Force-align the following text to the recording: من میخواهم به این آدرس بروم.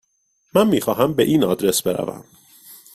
من 0.53 0.67
میخواهم 0.67 1.13
به 1.13 1.23
این 1.23 1.43
آدرس 1.43 1.81
بروم. 1.81 2.23